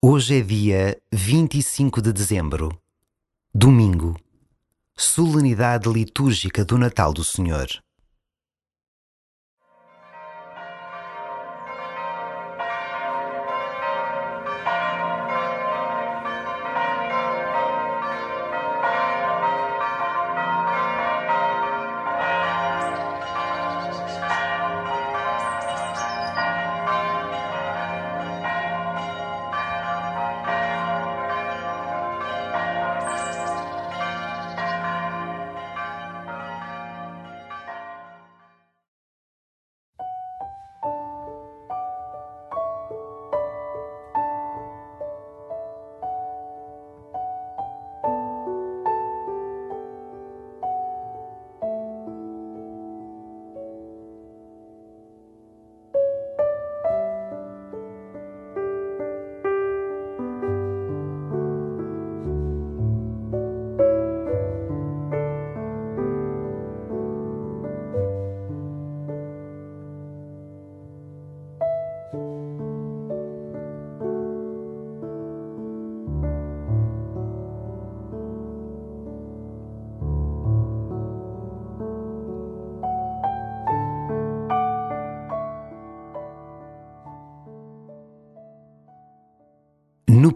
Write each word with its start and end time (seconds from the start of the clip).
Hoje 0.00 0.38
é 0.38 0.40
dia 0.40 1.02
25 1.10 2.00
de 2.00 2.12
dezembro, 2.12 2.70
domingo, 3.52 4.16
solenidade 4.96 5.88
litúrgica 5.88 6.64
do 6.64 6.78
Natal 6.78 7.12
do 7.12 7.24
Senhor. 7.24 7.66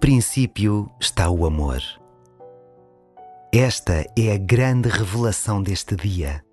Princípio 0.02 0.90
está 1.00 1.30
o 1.30 1.46
amor. 1.46 1.80
Esta 3.52 4.04
é 4.18 4.32
a 4.32 4.36
grande 4.36 4.88
revelação 4.88 5.62
deste 5.62 5.94
dia. 5.94 6.44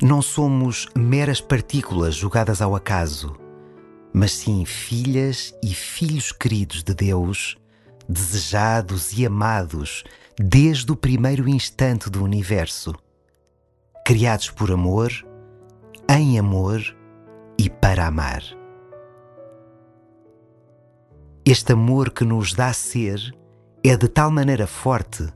Não 0.00 0.22
somos 0.22 0.88
meras 0.96 1.38
partículas 1.38 2.14
jogadas 2.14 2.62
ao 2.62 2.74
acaso, 2.74 3.36
mas 4.10 4.32
sim 4.32 4.64
filhas 4.64 5.54
e 5.62 5.74
filhos 5.74 6.32
queridos 6.32 6.82
de 6.82 6.94
Deus, 6.94 7.58
desejados 8.08 9.12
e 9.12 9.26
amados 9.26 10.02
desde 10.38 10.90
o 10.90 10.96
primeiro 10.96 11.46
instante 11.46 12.08
do 12.08 12.24
universo, 12.24 12.94
criados 14.06 14.48
por 14.48 14.72
amor, 14.72 15.12
em 16.08 16.38
amor 16.38 16.80
e 17.58 17.68
para 17.68 18.06
amar. 18.06 18.61
Este 21.44 21.72
amor 21.72 22.10
que 22.10 22.24
nos 22.24 22.54
dá 22.54 22.72
ser 22.72 23.36
é 23.84 23.96
de 23.96 24.08
tal 24.08 24.30
maneira 24.30 24.66
forte 24.66 25.26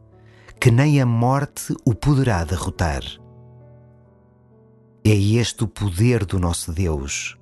que 0.61 0.71
nem 0.71 1.01
a 1.01 1.07
morte 1.07 1.75
o 1.85 1.95
poderá 1.95 2.45
derrotar. 2.45 3.03
É 5.05 5.11
este 5.11 5.65
o 5.65 5.69
poder 5.69 6.25
do 6.25 6.39
nosso 6.39 6.73
Deus, 6.73 7.37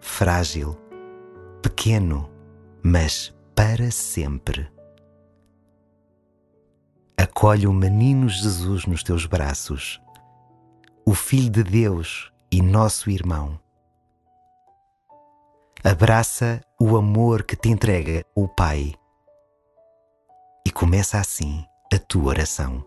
frágil, 0.00 0.76
pequeno, 1.62 2.30
mas 2.82 3.34
para 3.54 3.90
sempre. 3.90 4.68
Acolhe 7.16 7.66
o 7.66 7.72
menino 7.72 8.28
Jesus 8.28 8.86
nos 8.86 9.02
teus 9.02 9.26
braços, 9.26 10.00
o 11.04 11.14
Filho 11.14 11.50
de 11.50 11.62
Deus 11.64 12.32
e 12.50 12.62
nosso 12.62 13.10
irmão 13.10 13.58
Abraça 15.84 16.60
o 16.80 16.96
amor 16.96 17.42
que 17.42 17.56
te 17.56 17.68
entrega 17.68 18.24
o 18.36 18.46
Pai. 18.46 18.94
E 20.64 20.70
começa 20.70 21.18
assim 21.18 21.64
a 21.92 21.98
tua 21.98 22.28
oração. 22.28 22.84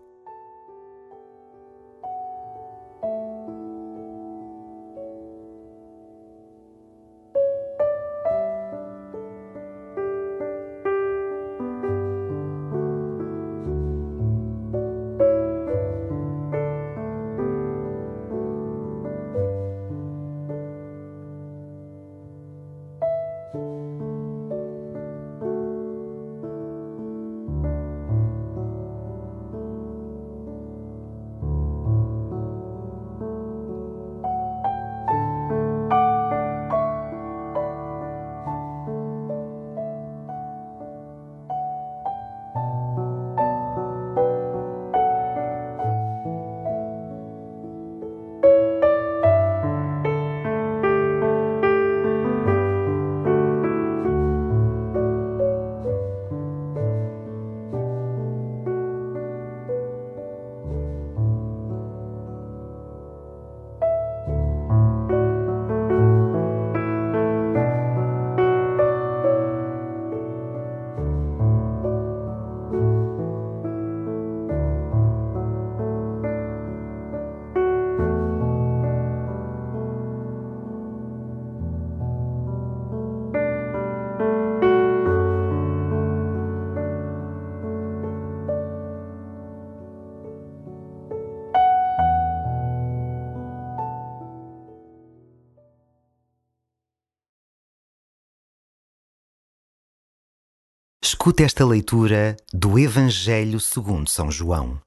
Escute 101.22 101.44
esta 101.44 101.64
leitura 101.64 102.36
do 102.52 102.76
Evangelho 102.76 103.60
segundo 103.60 104.10
São 104.10 104.28
João. 104.28 104.82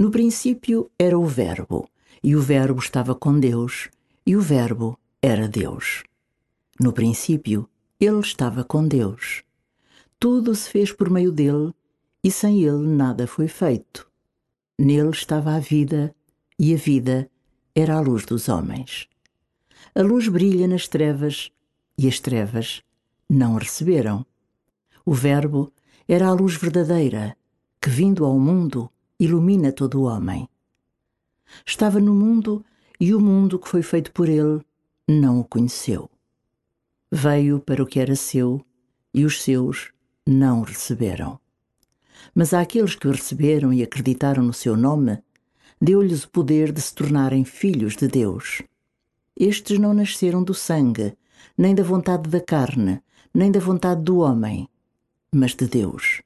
No 0.00 0.10
princípio 0.10 0.90
era 0.98 1.18
o 1.18 1.26
Verbo, 1.26 1.86
e 2.22 2.34
o 2.34 2.40
Verbo 2.40 2.80
estava 2.80 3.14
com 3.14 3.38
Deus, 3.38 3.90
e 4.26 4.34
o 4.34 4.40
Verbo 4.40 4.98
era 5.20 5.46
Deus. 5.46 6.04
No 6.80 6.90
princípio, 6.90 7.68
ele 8.00 8.20
estava 8.20 8.64
com 8.64 8.88
Deus. 8.88 9.42
Tudo 10.18 10.54
se 10.54 10.70
fez 10.70 10.90
por 10.90 11.10
meio 11.10 11.30
dele, 11.30 11.74
e 12.22 12.30
sem 12.30 12.62
ele 12.62 12.88
nada 12.88 13.26
foi 13.26 13.46
feito. 13.46 14.10
Nele 14.78 15.10
estava 15.10 15.54
a 15.54 15.60
vida, 15.60 16.16
e 16.58 16.72
a 16.72 16.78
vida 16.78 17.30
era 17.74 17.96
a 17.96 18.00
luz 18.00 18.24
dos 18.24 18.48
homens. 18.48 19.06
A 19.94 20.00
luz 20.00 20.28
brilha 20.28 20.66
nas 20.66 20.88
trevas, 20.88 21.52
e 21.98 22.08
as 22.08 22.18
trevas 22.20 22.82
não 23.28 23.56
receberam. 23.56 24.24
O 25.06 25.12
Verbo 25.12 25.70
era 26.08 26.28
a 26.28 26.32
luz 26.32 26.56
verdadeira 26.56 27.36
que, 27.80 27.90
vindo 27.90 28.24
ao 28.24 28.38
mundo, 28.38 28.90
ilumina 29.20 29.70
todo 29.70 30.00
o 30.00 30.04
homem. 30.04 30.48
Estava 31.66 32.00
no 32.00 32.14
mundo 32.14 32.64
e 32.98 33.14
o 33.14 33.20
mundo 33.20 33.58
que 33.58 33.68
foi 33.68 33.82
feito 33.82 34.10
por 34.12 34.28
ele 34.30 34.62
não 35.06 35.40
o 35.40 35.44
conheceu. 35.44 36.10
Veio 37.12 37.60
para 37.60 37.82
o 37.82 37.86
que 37.86 38.00
era 38.00 38.16
seu 38.16 38.64
e 39.12 39.26
os 39.26 39.42
seus 39.42 39.92
não 40.26 40.60
o 40.60 40.64
receberam. 40.64 41.38
Mas 42.34 42.54
àqueles 42.54 42.94
que 42.94 43.06
o 43.06 43.12
receberam 43.12 43.74
e 43.74 43.82
acreditaram 43.82 44.42
no 44.42 44.54
seu 44.54 44.74
nome, 44.74 45.22
deu-lhes 45.80 46.24
o 46.24 46.30
poder 46.30 46.72
de 46.72 46.80
se 46.80 46.94
tornarem 46.94 47.44
filhos 47.44 47.94
de 47.94 48.08
Deus. 48.08 48.62
Estes 49.38 49.78
não 49.78 49.92
nasceram 49.92 50.42
do 50.42 50.54
sangue, 50.54 51.14
nem 51.58 51.74
da 51.74 51.82
vontade 51.82 52.30
da 52.30 52.40
carne, 52.40 53.02
nem 53.34 53.52
da 53.52 53.60
vontade 53.60 54.02
do 54.02 54.18
homem, 54.18 54.66
mas 55.34 55.54
de 55.54 55.66
Deus. 55.66 56.22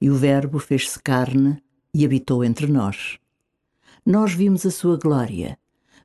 E 0.00 0.08
o 0.08 0.14
Verbo 0.14 0.58
fez-se 0.58 0.98
carne 1.02 1.62
e 1.92 2.04
habitou 2.04 2.44
entre 2.44 2.66
nós. 2.66 3.18
Nós 4.04 4.32
vimos 4.32 4.64
a 4.64 4.70
sua 4.70 4.96
glória, 4.96 5.58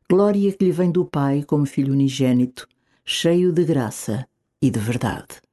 glória 0.10 0.52
que 0.52 0.66
lhe 0.66 0.72
vem 0.72 0.92
do 0.92 1.06
Pai 1.06 1.44
como 1.44 1.66
Filho 1.66 1.94
unigênito, 1.94 2.68
cheio 3.06 3.52
de 3.52 3.64
graça 3.64 4.28
e 4.62 4.70
de 4.70 4.80
verdade. 4.80 5.45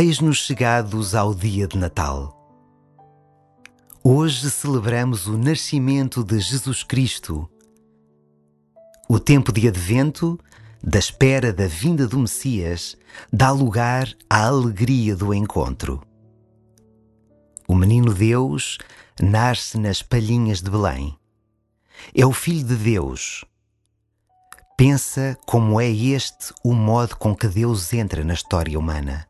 Eis-nos 0.00 0.38
chegados 0.44 1.12
ao 1.12 1.34
dia 1.34 1.66
de 1.66 1.76
Natal. 1.76 2.32
Hoje 4.04 4.48
celebramos 4.48 5.26
o 5.26 5.36
nascimento 5.36 6.22
de 6.22 6.38
Jesus 6.38 6.84
Cristo. 6.84 7.50
O 9.08 9.18
tempo 9.18 9.50
de 9.50 9.66
advento, 9.66 10.38
da 10.80 11.00
espera 11.00 11.52
da 11.52 11.66
vinda 11.66 12.06
do 12.06 12.16
Messias, 12.16 12.96
dá 13.32 13.50
lugar 13.50 14.08
à 14.30 14.46
alegria 14.46 15.16
do 15.16 15.34
encontro. 15.34 16.00
O 17.66 17.74
menino 17.74 18.14
Deus 18.14 18.78
nasce 19.20 19.76
nas 19.78 20.00
palhinhas 20.00 20.62
de 20.62 20.70
Belém. 20.70 21.18
É 22.14 22.24
o 22.24 22.32
Filho 22.32 22.64
de 22.64 22.76
Deus. 22.76 23.44
Pensa 24.76 25.36
como 25.44 25.80
é 25.80 25.90
este 25.90 26.54
o 26.62 26.72
modo 26.72 27.16
com 27.16 27.34
que 27.34 27.48
Deus 27.48 27.92
entra 27.92 28.22
na 28.22 28.34
história 28.34 28.78
humana. 28.78 29.26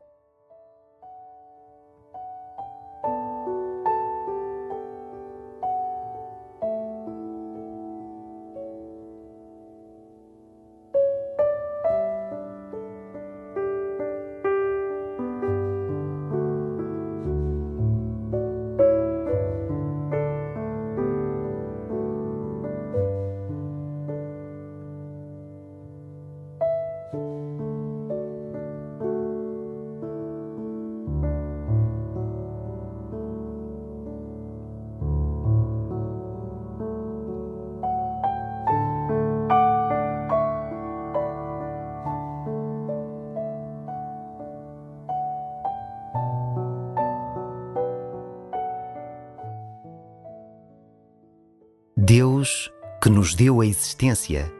Deus, 52.08 52.72
que 53.02 53.10
nos 53.10 53.34
deu 53.34 53.60
a 53.60 53.66
existência, 53.66 54.50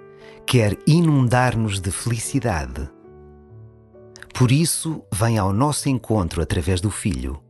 quer 0.47 0.77
inundar-nos 0.87 1.81
de 1.81 1.91
felicidade. 1.91 2.87
Por 4.35 4.53
isso, 4.53 5.03
vem 5.11 5.39
ao 5.39 5.51
nosso 5.51 5.89
encontro 5.89 6.43
através 6.43 6.79
do 6.79 6.91
Filho. 6.91 7.43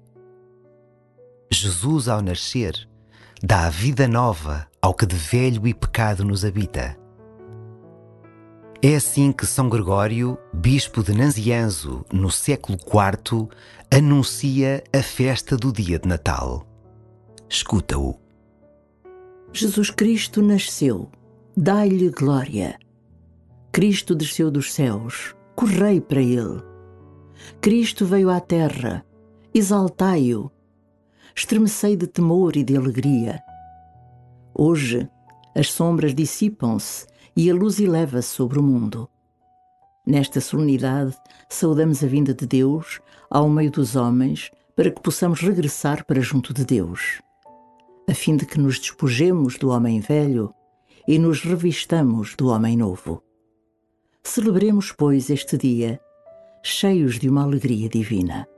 Jesus, 1.51 2.07
ao 2.07 2.23
nascer, 2.23 2.89
dá 3.43 3.67
a 3.67 3.71
vida 3.71 4.07
nova 4.07 4.69
ao 4.81 4.95
que 4.95 5.05
de 5.05 5.17
velho 5.17 5.67
e 5.67 5.75
pecado 5.75 6.25
nos 6.25 6.45
habita. 6.45 6.97
É 8.81 8.95
assim 8.95 9.33
que 9.33 9.47
São 9.47 9.69
Gregório, 9.69 10.39
bispo 10.55 11.03
de 11.03 11.13
Nanzianzo, 11.13 12.07
no 12.13 12.31
século 12.31 12.79
IV, 12.79 13.49
anuncia 13.91 14.85
a 14.97 15.03
festa 15.03 15.57
do 15.57 15.73
dia 15.73 15.99
de 15.99 16.07
Natal. 16.07 16.65
Escuta-o. 17.51 18.28
Jesus 19.53 19.91
Cristo 19.91 20.43
nasceu, 20.43 21.11
dai-lhe 21.57 22.11
glória. 22.11 22.79
Cristo 23.73 24.15
desceu 24.15 24.51
dos 24.51 24.73
céus, 24.73 25.35
correi 25.57 26.01
para 26.01 26.21
ele. 26.21 26.63
Cristo 27.61 28.05
veio 28.05 28.31
à 28.31 28.41
terra, 28.41 29.05
exaltai-o. 29.53 30.51
Estremecei 31.35 31.97
de 31.97 32.07
temor 32.07 32.57
e 32.57 32.63
de 32.63 32.77
alegria. 32.77 33.41
Hoje, 34.55 35.09
as 35.55 35.73
sombras 35.73 36.15
dissipam-se 36.15 37.07
e 37.35 37.51
a 37.51 37.55
luz 37.55 37.81
eleva-se 37.81 38.29
sobre 38.29 38.59
o 38.59 38.63
mundo. 38.63 39.09
Nesta 40.07 40.41
solenidade, 40.41 41.17
saudamos 41.49 42.05
a 42.05 42.07
vinda 42.07 42.35
de 42.35 42.47
Deus 42.47 43.01
ao 43.31 43.49
meio 43.49 43.71
dos 43.71 43.97
homens 43.97 44.51
para 44.77 44.91
que 44.91 45.01
possamos 45.01 45.41
regressar 45.41 46.05
para 46.05 46.21
junto 46.21 46.53
de 46.53 46.65
Deus 46.65 47.21
a 48.09 48.15
fim 48.15 48.37
de 48.37 48.47
que 48.47 48.59
nos 48.59 48.79
despojemos 48.79 49.59
do 49.59 49.69
homem 49.69 50.01
velho 50.01 50.55
e 51.07 51.19
nos 51.19 51.43
revistamos 51.43 52.35
do 52.35 52.49
homem 52.49 52.75
novo. 52.75 53.23
Celebremos, 54.25 54.93
pois, 54.93 55.29
este 55.29 55.59
dia, 55.59 56.01
cheios 56.63 57.19
de 57.19 57.29
uma 57.29 57.43
alegria 57.43 57.89
divina. 57.89 58.49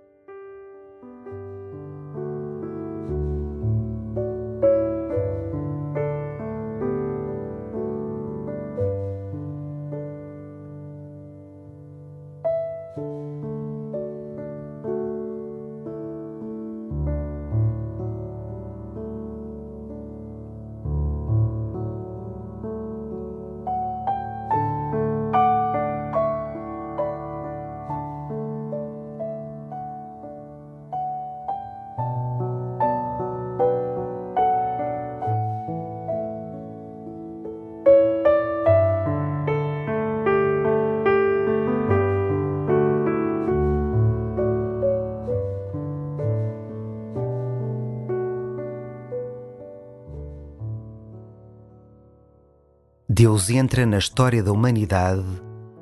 Deus 53.21 53.51
entra 53.51 53.85
na 53.85 53.99
história 53.99 54.43
da 54.43 54.51
humanidade 54.51 55.23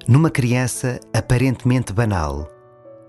numa 0.09 0.29
criança 0.29 0.99
aparentemente 1.15 1.93
banal, 1.93 2.51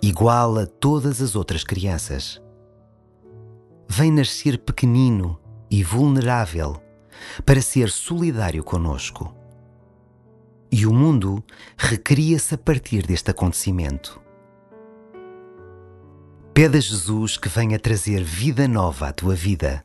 igual 0.04 0.60
a 0.60 0.68
todas 0.68 1.20
as 1.20 1.36
outras 1.36 1.64
crianças. 1.64 2.40
Vem 3.88 4.12
nascer 4.12 4.60
pequenino 4.60 5.36
e 5.68 5.84
vulnerável 5.84 6.80
para 7.44 7.60
ser 7.60 7.90
solidário 7.90 8.64
conosco. 8.64 9.34
E 10.72 10.86
o 10.86 10.94
mundo 10.94 11.44
recria-se 11.76 12.54
a 12.54 12.58
partir 12.60 13.08
deste 13.08 13.32
acontecimento. 13.32 14.22
Pede 16.54 16.78
a 16.78 16.82
Jesus 16.82 17.36
que 17.36 17.50
venha 17.50 17.80
trazer 17.80 18.24
vida 18.24 18.68
nova 18.68 19.08
à 19.08 19.12
tua 19.12 19.34
vida. 19.34 19.84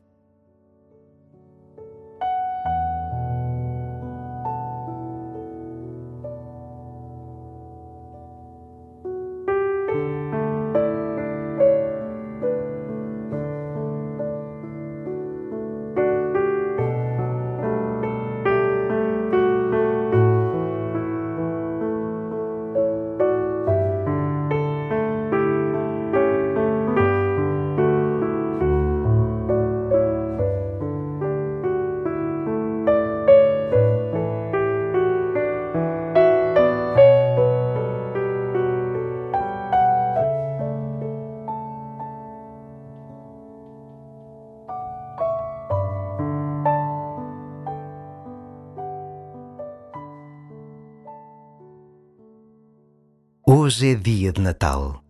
Hoje 53.65 53.93
é 53.93 53.95
dia 53.95 54.31
de 54.31 54.43
Natal. 54.43 55.03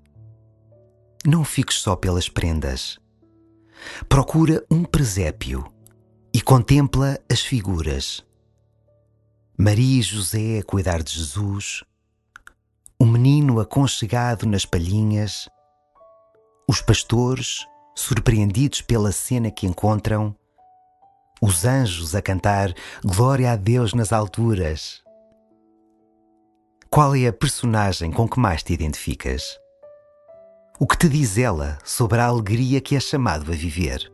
Não 1.26 1.42
fiques 1.42 1.78
só 1.78 1.96
pelas 1.96 2.28
prendas. 2.28 3.00
Procura 4.08 4.64
um 4.70 4.84
presépio 4.84 5.66
e 6.32 6.40
contempla 6.40 7.18
as 7.28 7.40
figuras. 7.40 8.25
Maria 9.58 9.99
e 9.99 10.02
José 10.02 10.61
a 10.61 10.62
cuidar 10.62 11.02
de 11.02 11.14
Jesus, 11.18 11.82
o 12.96 13.04
menino 13.04 13.58
aconchegado 13.58 14.46
nas 14.46 14.64
palhinhas, 14.64 15.49
os 16.68 16.80
pastores 16.80 17.66
surpreendidos 17.92 18.80
pela 18.80 19.11
cena 19.11 19.50
que 19.50 19.66
encontram, 19.66 20.32
os 21.42 21.64
anjos 21.64 22.14
a 22.14 22.23
cantar 22.23 22.73
Glória 23.04 23.50
a 23.50 23.56
Deus 23.56 23.92
nas 23.94 24.12
alturas. 24.12 25.03
Qual 26.95 27.17
é 27.17 27.27
a 27.27 27.33
personagem 27.33 28.13
com 28.13 28.29
que 28.29 28.39
mais 28.39 28.63
te 28.63 28.73
identificas? 28.73 29.59
O 30.79 30.87
que 30.87 30.97
te 30.97 31.09
diz 31.09 31.37
ela 31.37 31.77
sobre 31.83 32.21
a 32.21 32.27
alegria 32.27 32.81
que 32.81 32.95
é 32.95 33.01
chamado 33.01 33.51
a 33.51 33.55
viver? 33.57 34.13